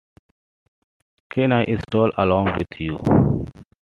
[1.29, 2.97] Can I stroll along with you?